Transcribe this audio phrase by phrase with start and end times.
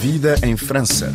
[0.00, 1.12] Vida em França.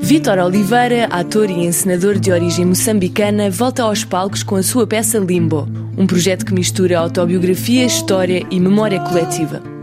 [0.00, 5.18] Vítor Oliveira, ator e encenador de origem moçambicana, volta aos palcos com a sua peça
[5.18, 9.73] Limbo, um projeto que mistura autobiografia, história e memória coletiva.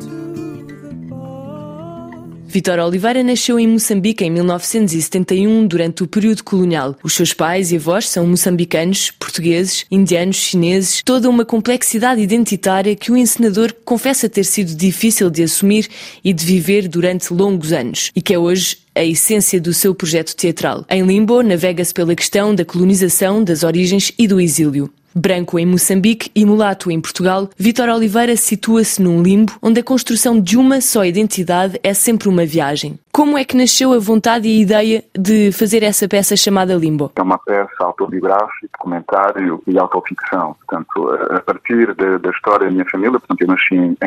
[2.51, 6.97] Vitor Oliveira nasceu em Moçambique em 1971, durante o período colonial.
[7.01, 13.09] Os seus pais e avós são moçambicanos, portugueses, indianos, chineses, toda uma complexidade identitária que
[13.09, 15.87] o encenador confessa ter sido difícil de assumir
[16.21, 20.35] e de viver durante longos anos, e que é hoje a essência do seu projeto
[20.35, 20.85] teatral.
[20.89, 24.91] Em Limbo, navega-se pela questão da colonização, das origens e do exílio.
[25.13, 30.39] Branco em Moçambique e mulato em Portugal, Vitor Oliveira situa-se num limbo onde a construção
[30.39, 32.99] de uma só identidade é sempre uma viagem.
[33.11, 37.11] Como é que nasceu a vontade e a ideia de fazer essa peça chamada Limbo?
[37.15, 40.55] É uma peça autobiográfica, documentário e autoficção.
[40.65, 43.97] Portanto, a partir de, da história da minha família, portanto, eu nasci em,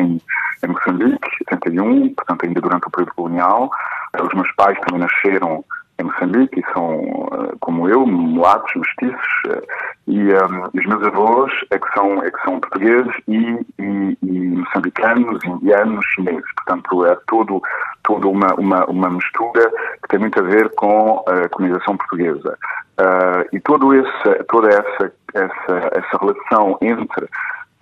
[0.63, 3.69] em Moçambique, em 71, portanto, ainda durante o período colonial.
[4.19, 5.63] Os meus pais também nasceram
[5.99, 7.01] em Moçambique e são,
[7.33, 9.61] eh, como eu, mulatos, mestiços, eh,
[10.07, 14.39] e um, os meus avós é que são, é que são portugueses e, e, e
[14.49, 16.53] moçambicanos, indianos, chineses.
[16.55, 17.61] Portanto, é todo,
[18.03, 19.71] toda uma, uma, uma mistura
[20.03, 22.57] que tem muito a ver com a colonização portuguesa.
[22.99, 27.27] Uh, e todo esse, toda essa, essa, essa relação entre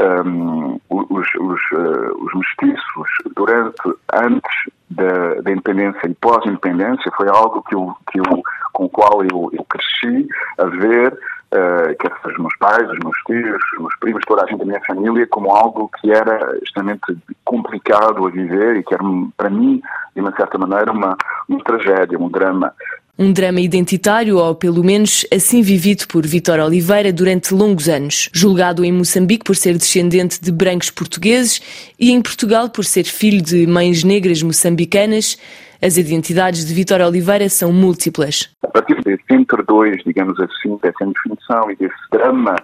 [0.02, 3.81] um, os, os, uh, os mestiços durante,
[4.13, 9.23] antes da, da independência e pós-independência foi algo que eu, que eu, com o qual
[9.23, 10.27] eu, eu cresci
[10.58, 14.47] a ver, uh, quer os meus pais, os meus tios, os meus primos, toda a
[14.47, 19.03] gente da minha família, como algo que era extremamente complicado a viver e que era,
[19.38, 19.81] para mim,
[20.16, 21.16] de uma certa maneira, uma,
[21.47, 22.73] uma tragédia, um drama.
[23.17, 28.28] Um drama identitário, ou pelo menos assim vivido por Vitor Oliveira durante longos anos.
[28.33, 31.61] Julgado em Moçambique por ser descendente de brancos portugueses
[32.00, 35.38] e em Portugal por ser filho de mães negras moçambicanas,
[35.80, 38.50] as identidades de Vitor Oliveira são múltiplas.
[38.64, 42.56] A partir desse entre dois, digamos assim, dessa definição e desse drama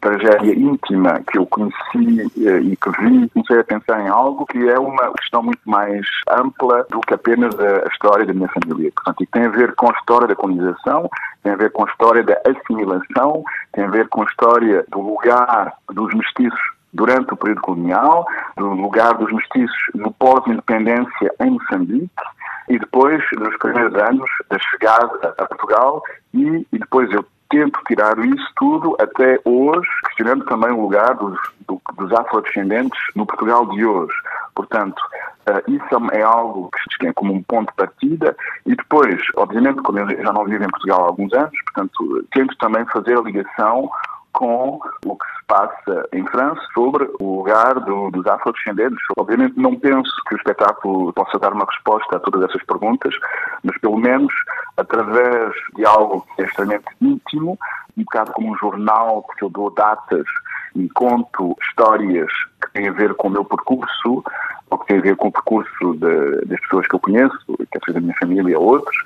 [0.00, 4.68] tragédia íntima que eu conheci eh, e que vi, comecei a pensar em algo que
[4.68, 8.92] é uma questão muito mais ampla do que apenas a, história da minha família.
[8.94, 11.10] Portanto, e tem a ver com a história da colonização,
[11.42, 15.00] tem a ver com a história da assimilação, tem a ver com a história do
[15.00, 16.60] lugar dos mestiços
[16.92, 18.26] durante o período colonial,
[18.56, 22.10] do lugar dos mestiços no pós-independência em Moçambique
[22.68, 26.02] e depois nos primeiros anos da chegada a Portugal
[26.34, 31.38] e, e depois eu tento tirar isso tudo até hoje, questionando também o lugar dos,
[31.66, 34.14] do, dos afrodescendentes no Portugal de hoje.
[34.54, 35.00] Portanto,
[35.48, 39.98] uh, isso é algo que é como um ponto de partida e depois, obviamente, como
[39.98, 43.90] eu já não vivo em Portugal há alguns anos, portanto, tento também fazer a ligação
[44.32, 49.02] com o que passa em França sobre o lugar do, dos afrodescendentes.
[49.16, 53.14] Obviamente não penso que o espetáculo possa dar uma resposta a todas essas perguntas,
[53.64, 54.32] mas pelo menos
[54.76, 57.58] através de algo é extremamente íntimo,
[57.96, 60.26] um bocado como um jornal, porque eu dou datas
[60.76, 62.30] e conto histórias
[62.62, 64.22] que têm a ver com o meu percurso,
[64.70, 67.38] ou que têm a ver com o percurso de, das pessoas que eu conheço,
[67.72, 68.96] quer seja da minha família ou outros,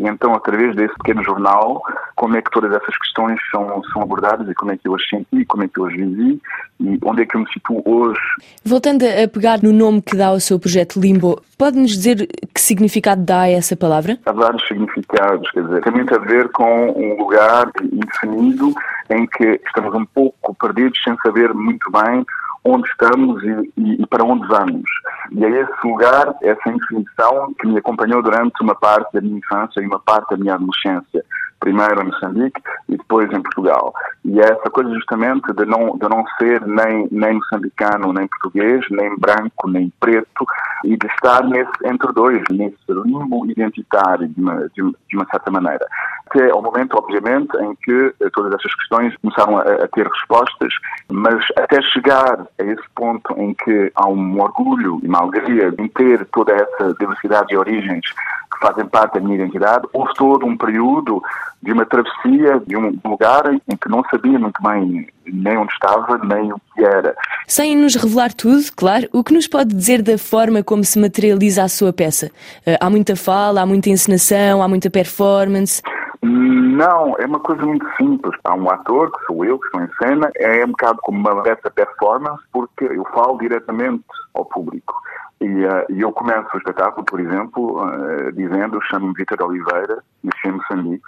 [0.00, 1.82] e então, através desse pequeno jornal,
[2.16, 5.06] como é que todas essas questões são, são abordadas e como é que eu as
[5.06, 6.40] senti, como é que eu as vivi
[6.80, 8.20] e onde é que eu me situo hoje.
[8.64, 13.22] Voltando a pegar no nome que dá ao seu projeto Limbo, pode-nos dizer que significado
[13.22, 14.18] dá a essa palavra?
[14.24, 18.72] Há vários significados, quer dizer, tem muito a ver com um lugar indefinido
[19.10, 22.24] em que estamos um pouco perdidos sem saber muito bem
[22.64, 24.88] onde estamos e, e, e, para onde vamos.
[25.32, 29.80] E é esse lugar, essa indefinição que me acompanhou durante uma parte da minha infância
[29.80, 31.24] e uma parte da minha adolescência
[31.60, 33.92] primeiro em Moçambique e depois em Portugal.
[34.24, 38.84] E é essa coisa justamente de não, de não ser nem, nem moçambicano, nem português,
[38.90, 40.46] nem branco, nem preto,
[40.84, 45.50] e de estar nesse entre dois, nesse limbo identitário, de uma, de, de uma certa
[45.50, 45.86] maneira.
[46.30, 50.72] Até ao momento, obviamente, em que eh, todas essas questões começaram a, a ter respostas,
[51.10, 55.88] mas até chegar a esse ponto em que há um orgulho e uma alegria em
[55.88, 58.04] ter toda essa diversidade de origens
[58.52, 61.22] que fazem parte da minha identidade, houve todo um período
[61.62, 66.18] de uma travessia de um lugar em que não sabia muito bem nem onde estava,
[66.18, 67.14] nem o que era.
[67.46, 71.62] Sem nos revelar tudo, claro, o que nos pode dizer da forma como se materializa
[71.62, 72.30] a sua peça?
[72.66, 75.82] Eh, há muita fala, há muita encenação, há muita performance?
[76.22, 78.38] Não, é uma coisa muito simples.
[78.44, 81.42] Há um ator, que sou eu, que estou em cena, é um bocado como uma
[81.42, 84.94] dessa performance, porque eu falo diretamente ao público.
[85.40, 90.52] E, uh, eu começo o espetáculo, por exemplo, uh, dizendo: chamo-me Vitor Oliveira, nasci em
[90.52, 91.02] Moçambique,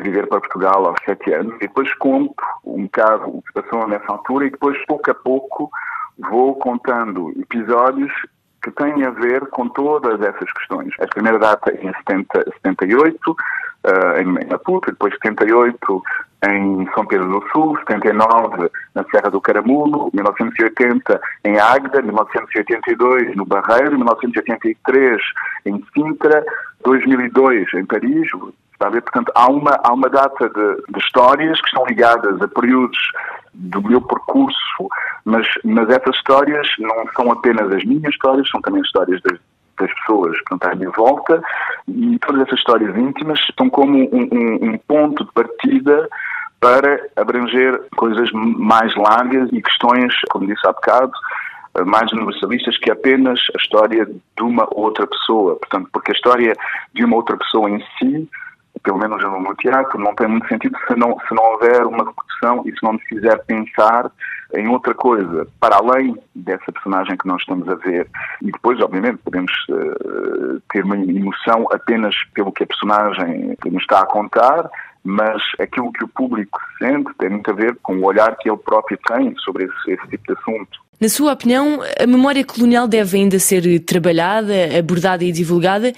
[0.00, 2.34] viver para Portugal aos sete anos, e depois conto
[2.64, 5.70] um bocado o que passou nessa altura, e depois, pouco a pouco,
[6.18, 8.12] vou contando episódios
[8.60, 10.92] que têm a ver com todas essas questões.
[11.00, 13.36] A primeira data é em 70, 78,
[13.84, 16.02] uh, em Maputo, depois 78
[16.46, 23.44] em São Pedro do Sul, 79 na Serra do Caramulo, 1980 em Águeda, 1982 no
[23.44, 25.20] Barreiro, 1983
[25.66, 26.44] em Sintra,
[26.84, 28.30] 2002 em Paris,
[28.78, 29.02] Está a ver?
[29.02, 32.96] Portanto, há uma, há uma data de, de, histórias que estão ligadas a períodos
[33.52, 34.88] do meu percurso,
[35.24, 39.36] mas, mas essas histórias não são apenas as minhas histórias, são também histórias das,
[39.80, 41.42] das pessoas estão à minha volta
[41.88, 46.08] e todas essas histórias íntimas são como um, um, um ponto de partida
[46.60, 51.12] para abranger coisas mais largas e questões, como disse há bocado,
[51.86, 55.56] mais universalistas que apenas a história de uma outra pessoa.
[55.56, 56.54] Portanto, porque a história
[56.92, 58.28] de uma outra pessoa em si,
[58.82, 62.62] pelo menos no teatro, não tem muito sentido se não, se não houver uma repetição
[62.66, 64.10] e se não nos fizer pensar
[64.54, 68.08] em outra coisa, para além dessa personagem que nós estamos a ver.
[68.42, 74.00] E depois, obviamente, podemos uh, ter uma emoção apenas pelo que a personagem nos está
[74.00, 74.70] a contar,
[75.04, 78.58] mas aquilo que o público sente tem muito a ver com o olhar que ele
[78.58, 80.78] próprio tem sobre esse, esse tipo de assunto.
[81.00, 85.92] Na sua opinião, a memória colonial deve ainda ser trabalhada, abordada e divulgada?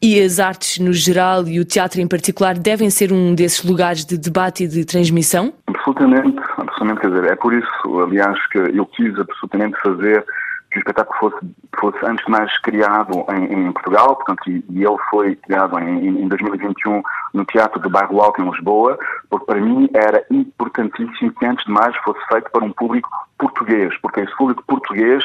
[0.00, 4.04] E as artes no geral e o teatro em particular devem ser um desses lugares
[4.04, 5.54] de debate e de transmissão?
[5.68, 6.36] Absolutamente,
[6.82, 7.00] absolutamente.
[7.00, 10.24] Quer dizer, é por isso, aliás, que eu quis absolutamente fazer
[10.70, 14.82] que o espetáculo fosse, fosse antes de mais criado em, em Portugal, portanto, e, e,
[14.82, 17.02] ele foi criado em, em 2021
[17.34, 18.98] no Teatro do Bairro Alto, em Lisboa,
[19.28, 23.96] porque para mim era importantíssimo que antes de mais fosse feito para um público português,
[24.00, 25.24] porque é esse público português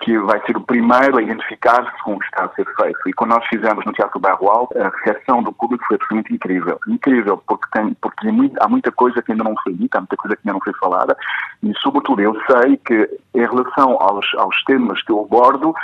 [0.00, 2.98] que vai ser o primeiro a identificar-se com o que está a ser feito.
[3.06, 6.78] E quando nós fizemos no Teatro Bairro Alto, a recepção do público foi absolutamente incrível.
[6.88, 8.28] Incrível, porque, tem, porque
[8.60, 10.74] há muita coisa que ainda não foi dita, há muita coisa que ainda não foi
[10.74, 11.16] falada,
[11.62, 15.74] e sobretudo eu sei que em relação aos, aos temas que eu abordo,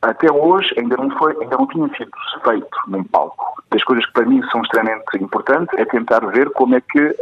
[0.00, 2.10] até hoje ainda não foi, ainda não tinha sido
[2.44, 3.58] feito num palco.
[3.70, 7.12] Das coisas que para mim são extremamente importantes é tentar ver como é que uh,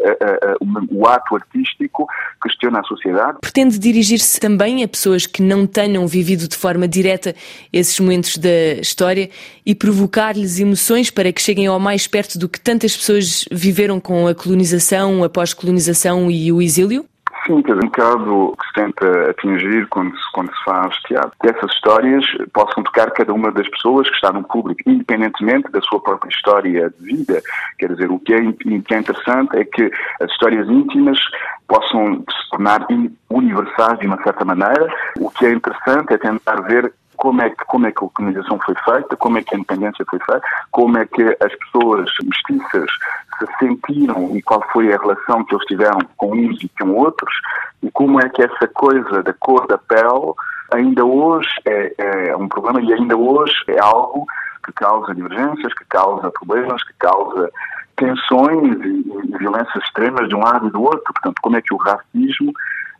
[0.60, 2.06] uh, o ato artístico
[2.42, 3.38] questiona a sociedade.
[3.40, 7.34] Pretende dirigir-se também a pessoas que não tenham vivido de forma direta
[7.72, 9.28] esses momentos da história
[9.64, 14.28] e provocar-lhes emoções para que cheguem ao mais perto do que tantas pessoas viveram com
[14.28, 17.06] a colonização, a pós-colonização e o exílio?
[17.46, 21.32] Dizer, um bocado que se tenta atingir quando se, quando se faz teatro.
[21.44, 26.00] Essas histórias possam tocar cada uma das pessoas que está no público, independentemente da sua
[26.00, 27.40] própria história de vida.
[27.78, 29.90] Quer dizer, o que é, que é interessante é que
[30.20, 31.20] as histórias íntimas
[31.68, 32.84] possam se tornar
[33.30, 34.92] universais de uma certa maneira.
[35.20, 38.58] O que é interessante é tentar ver como é, que, como é que a colonização
[38.64, 42.90] foi feita, como é que a independência foi feita, como é que as pessoas mestiças
[43.38, 47.34] se sentiram e qual foi a relação que eles tiveram com uns e com outros,
[47.82, 50.32] e como é que essa coisa da cor da pele
[50.72, 51.94] ainda hoje é,
[52.28, 54.26] é um problema e ainda hoje é algo
[54.64, 57.50] que causa divergências, que causa problemas, que causa
[57.96, 61.12] tensões e, e violências extremas de um lado e do outro.
[61.12, 62.52] Portanto, como é que o racismo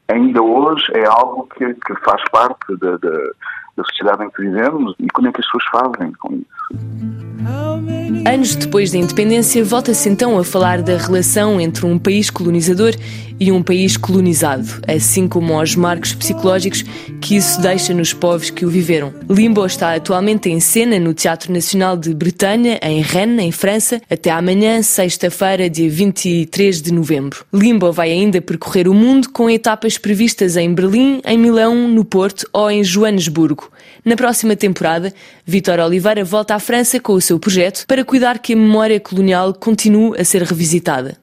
[0.09, 3.11] ainda hoje é algo que, que faz parte da, da,
[3.77, 7.47] da sociedade em que vivemos e como é que as pessoas fazem com isso.
[8.27, 12.93] Anos depois da independência, volta-se então a falar da relação entre um país colonizador
[13.39, 16.85] e um país colonizado, assim como aos marcos psicológicos
[17.21, 19.13] que isso deixa nos povos que o viveram.
[19.29, 24.31] Limbo está atualmente em cena no Teatro Nacional de Bretanha, em Rennes, em França, até
[24.31, 27.45] amanhã, sexta-feira, dia 23 de novembro.
[27.53, 32.49] Limbo vai ainda percorrer o mundo com etapas previstas em Berlim, em Milão, no Porto
[32.53, 33.71] ou em Joanesburgo.
[34.05, 35.13] Na próxima temporada,
[35.45, 39.55] Vitor Oliveira volta à França com o seu projeto para cuidar que a memória colonial
[39.59, 41.19] continue a ser revisitada.